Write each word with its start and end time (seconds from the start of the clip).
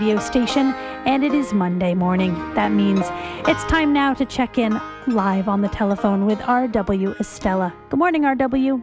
radio 0.00 0.20
station, 0.20 0.72
and 1.06 1.24
it 1.24 1.34
is 1.34 1.52
Monday 1.52 1.92
morning. 1.92 2.32
That 2.54 2.70
means 2.70 3.00
it's 3.48 3.64
time 3.64 3.92
now 3.92 4.14
to 4.14 4.24
check 4.24 4.56
in 4.56 4.80
live 5.08 5.48
on 5.48 5.60
the 5.60 5.66
telephone 5.70 6.24
with 6.24 6.40
R.W. 6.42 7.14
Estela. 7.14 7.72
Good 7.90 7.98
morning, 7.98 8.24
R.W. 8.24 8.80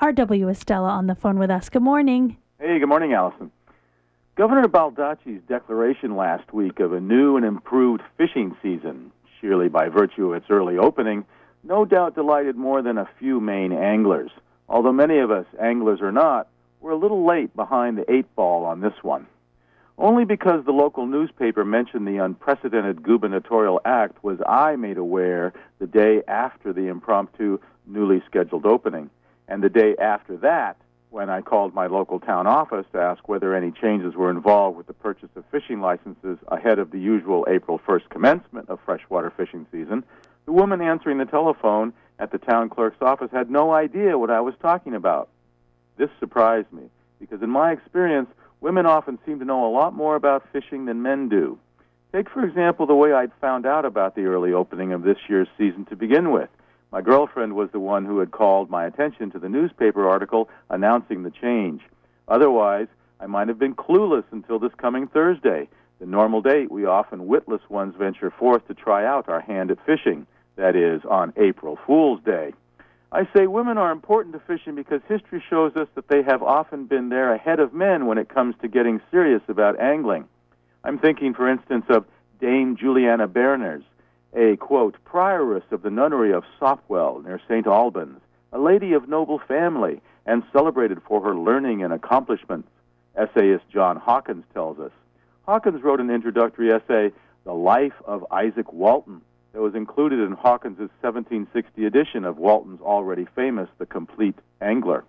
R.W. 0.00 0.46
Estela 0.46 0.88
on 0.88 1.06
the 1.06 1.14
phone 1.14 1.38
with 1.38 1.50
us. 1.50 1.68
Good 1.68 1.82
morning. 1.82 2.38
Hey, 2.58 2.78
good 2.78 2.88
morning, 2.88 3.12
Allison. 3.12 3.50
Governor 4.36 4.66
Baldacci's 4.66 5.42
declaration 5.46 6.16
last 6.16 6.54
week 6.54 6.80
of 6.80 6.94
a 6.94 7.00
new 7.00 7.36
and 7.36 7.44
improved 7.44 8.00
fishing 8.16 8.56
season, 8.62 9.12
surely 9.42 9.68
by 9.68 9.90
virtue 9.90 10.32
of 10.32 10.42
its 10.42 10.46
early 10.48 10.78
opening, 10.78 11.26
no 11.66 11.84
doubt 11.84 12.14
delighted 12.14 12.56
more 12.56 12.80
than 12.80 12.98
a 12.98 13.08
few 13.18 13.40
Maine 13.40 13.72
anglers. 13.72 14.30
Although 14.68 14.92
many 14.92 15.18
of 15.18 15.30
us, 15.30 15.46
anglers 15.60 16.00
or 16.00 16.12
not, 16.12 16.48
were 16.80 16.92
a 16.92 16.96
little 16.96 17.26
late 17.26 17.54
behind 17.56 17.98
the 17.98 18.10
eight 18.10 18.32
ball 18.36 18.64
on 18.64 18.80
this 18.80 18.94
one. 19.02 19.26
Only 19.98 20.24
because 20.24 20.64
the 20.64 20.72
local 20.72 21.06
newspaper 21.06 21.64
mentioned 21.64 22.06
the 22.06 22.18
unprecedented 22.18 23.02
gubernatorial 23.02 23.80
act 23.84 24.22
was 24.22 24.38
I 24.46 24.76
made 24.76 24.98
aware 24.98 25.54
the 25.78 25.86
day 25.86 26.22
after 26.28 26.72
the 26.72 26.88
impromptu, 26.88 27.58
newly 27.86 28.22
scheduled 28.26 28.66
opening. 28.66 29.10
And 29.48 29.62
the 29.62 29.70
day 29.70 29.96
after 29.98 30.36
that, 30.38 30.76
when 31.10 31.30
I 31.30 31.40
called 31.40 31.72
my 31.72 31.86
local 31.86 32.20
town 32.20 32.46
office 32.46 32.84
to 32.92 32.98
ask 32.98 33.26
whether 33.26 33.54
any 33.54 33.70
changes 33.70 34.14
were 34.14 34.30
involved 34.30 34.76
with 34.76 34.86
the 34.86 34.92
purchase 34.92 35.30
of 35.34 35.44
fishing 35.50 35.80
licenses 35.80 36.36
ahead 36.48 36.78
of 36.78 36.90
the 36.90 37.00
usual 37.00 37.46
April 37.48 37.80
1st 37.86 38.10
commencement 38.10 38.68
of 38.68 38.80
freshwater 38.84 39.30
fishing 39.30 39.66
season, 39.72 40.04
the 40.46 40.52
woman 40.52 40.80
answering 40.80 41.18
the 41.18 41.24
telephone 41.24 41.92
at 42.18 42.30
the 42.30 42.38
town 42.38 42.70
clerk's 42.70 43.02
office 43.02 43.30
had 43.32 43.50
no 43.50 43.72
idea 43.72 44.16
what 44.16 44.30
I 44.30 44.40
was 44.40 44.54
talking 44.62 44.94
about. 44.94 45.28
This 45.98 46.08
surprised 46.18 46.72
me 46.72 46.84
because, 47.18 47.42
in 47.42 47.50
my 47.50 47.72
experience, 47.72 48.30
women 48.60 48.86
often 48.86 49.18
seem 49.26 49.40
to 49.40 49.44
know 49.44 49.66
a 49.66 49.74
lot 49.74 49.92
more 49.92 50.14
about 50.14 50.48
fishing 50.52 50.86
than 50.86 51.02
men 51.02 51.28
do. 51.28 51.58
Take, 52.12 52.30
for 52.30 52.44
example, 52.44 52.86
the 52.86 52.94
way 52.94 53.12
I'd 53.12 53.32
found 53.40 53.66
out 53.66 53.84
about 53.84 54.14
the 54.14 54.24
early 54.26 54.52
opening 54.52 54.92
of 54.92 55.02
this 55.02 55.18
year's 55.28 55.48
season 55.58 55.84
to 55.86 55.96
begin 55.96 56.30
with. 56.30 56.48
My 56.92 57.02
girlfriend 57.02 57.54
was 57.54 57.70
the 57.72 57.80
one 57.80 58.04
who 58.04 58.20
had 58.20 58.30
called 58.30 58.70
my 58.70 58.86
attention 58.86 59.32
to 59.32 59.38
the 59.40 59.48
newspaper 59.48 60.08
article 60.08 60.48
announcing 60.70 61.24
the 61.24 61.32
change. 61.32 61.82
Otherwise, 62.28 62.86
I 63.18 63.26
might 63.26 63.48
have 63.48 63.58
been 63.58 63.74
clueless 63.74 64.24
until 64.30 64.58
this 64.58 64.72
coming 64.76 65.08
Thursday, 65.08 65.68
the 65.98 66.06
normal 66.06 66.40
date 66.40 66.70
we 66.70 66.84
often 66.84 67.26
witless 67.26 67.62
ones 67.68 67.94
venture 67.98 68.30
forth 68.30 68.66
to 68.68 68.74
try 68.74 69.04
out 69.04 69.28
our 69.28 69.40
hand 69.40 69.70
at 69.70 69.84
fishing 69.84 70.26
that 70.56 70.76
is, 70.76 71.02
on 71.04 71.32
April 71.36 71.78
Fool's 71.86 72.20
Day. 72.24 72.52
I 73.12 73.28
say 73.34 73.46
women 73.46 73.78
are 73.78 73.92
important 73.92 74.34
to 74.34 74.40
fishing 74.40 74.74
because 74.74 75.00
history 75.08 75.42
shows 75.48 75.76
us 75.76 75.88
that 75.94 76.08
they 76.08 76.22
have 76.22 76.42
often 76.42 76.86
been 76.86 77.08
there 77.08 77.32
ahead 77.32 77.60
of 77.60 77.72
men 77.72 78.06
when 78.06 78.18
it 78.18 78.28
comes 78.28 78.56
to 78.60 78.68
getting 78.68 79.00
serious 79.10 79.42
about 79.48 79.78
angling. 79.80 80.26
I'm 80.82 80.98
thinking, 80.98 81.32
for 81.32 81.48
instance, 81.48 81.86
of 81.88 82.04
Dame 82.40 82.76
Juliana 82.76 83.26
Berners, 83.26 83.84
a, 84.34 84.56
quote, 84.56 84.96
prioress 85.04 85.70
of 85.70 85.82
the 85.82 85.90
nunnery 85.90 86.32
of 86.32 86.44
Sopwell 86.60 87.22
near 87.24 87.40
St. 87.48 87.66
Albans, 87.66 88.20
a 88.52 88.58
lady 88.58 88.92
of 88.92 89.08
noble 89.08 89.38
family 89.38 90.00
and 90.26 90.42
celebrated 90.52 91.00
for 91.06 91.22
her 91.22 91.34
learning 91.34 91.82
and 91.82 91.92
accomplishments, 91.92 92.68
essayist 93.16 93.64
John 93.72 93.96
Hawkins 93.96 94.44
tells 94.52 94.78
us. 94.78 94.92
Hawkins 95.46 95.82
wrote 95.82 96.00
an 96.00 96.10
introductory 96.10 96.72
essay, 96.72 97.12
The 97.44 97.54
Life 97.54 97.94
of 98.04 98.26
Izaak 98.30 98.72
Walton, 98.72 99.22
that 99.56 99.62
was 99.62 99.74
included 99.74 100.20
in 100.20 100.32
Hawkins' 100.32 100.76
1760 101.00 101.86
edition 101.86 102.26
of 102.26 102.36
Walton's 102.36 102.82
already 102.82 103.26
famous 103.34 103.70
The 103.78 103.86
Compleat 103.86 104.34
Angler. 104.60 105.02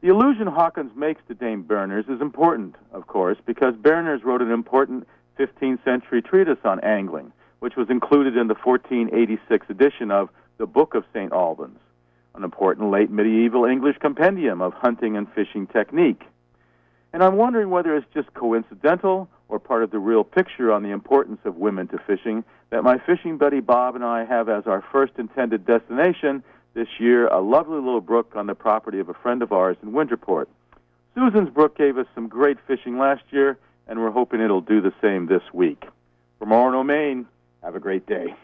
The 0.00 0.08
allusion 0.08 0.48
Hawkins 0.48 0.90
makes 0.96 1.22
to 1.28 1.34
Dame 1.34 1.62
Berners 1.62 2.06
is 2.08 2.20
important, 2.20 2.74
of 2.90 3.06
course, 3.06 3.38
because 3.46 3.76
Berners 3.76 4.24
wrote 4.24 4.42
an 4.42 4.50
important 4.50 5.06
15th 5.38 5.84
century 5.84 6.22
treatise 6.22 6.58
on 6.64 6.80
angling, 6.80 7.32
which 7.60 7.76
was 7.76 7.88
included 7.88 8.36
in 8.36 8.48
the 8.48 8.56
1486 8.64 9.70
edition 9.70 10.10
of 10.10 10.28
The 10.58 10.66
Book 10.66 10.96
of 10.96 11.04
St. 11.14 11.32
Albans, 11.32 11.78
an 12.34 12.42
important 12.42 12.90
late 12.90 13.12
medieval 13.12 13.64
English 13.64 13.98
compendium 14.00 14.60
of 14.60 14.72
hunting 14.72 15.16
and 15.16 15.32
fishing 15.34 15.68
technique. 15.68 16.24
And 17.12 17.22
I'm 17.22 17.36
wondering 17.36 17.70
whether 17.70 17.96
it's 17.96 18.06
just 18.12 18.32
coincidental 18.34 19.28
or 19.48 19.58
part 19.58 19.82
of 19.82 19.90
the 19.90 19.98
real 19.98 20.24
picture 20.24 20.72
on 20.72 20.82
the 20.82 20.90
importance 20.90 21.40
of 21.44 21.56
women 21.56 21.86
to 21.88 21.98
fishing 22.06 22.44
that 22.70 22.82
my 22.82 22.98
fishing 22.98 23.38
buddy 23.38 23.60
Bob 23.60 23.94
and 23.94 24.04
I 24.04 24.24
have 24.24 24.48
as 24.48 24.66
our 24.66 24.84
first 24.92 25.12
intended 25.18 25.64
destination 25.64 26.42
this 26.74 26.88
year 26.98 27.26
a 27.28 27.40
lovely 27.40 27.76
little 27.76 28.00
brook 28.00 28.32
on 28.34 28.46
the 28.46 28.54
property 28.54 28.98
of 28.98 29.08
a 29.08 29.14
friend 29.14 29.42
of 29.42 29.52
ours 29.52 29.76
in 29.82 29.92
Winterport. 29.92 30.46
Susan's 31.14 31.48
Brook 31.48 31.78
gave 31.78 31.96
us 31.96 32.06
some 32.14 32.28
great 32.28 32.58
fishing 32.66 32.98
last 32.98 33.22
year, 33.30 33.56
and 33.88 33.98
we're 33.98 34.10
hoping 34.10 34.40
it'll 34.40 34.60
do 34.60 34.82
the 34.82 34.92
same 35.00 35.26
this 35.26 35.42
week. 35.54 35.84
From 36.38 36.50
Orono, 36.50 36.84
Maine, 36.84 37.26
have 37.62 37.74
a 37.74 37.80
great 37.80 38.06
day. 38.06 38.34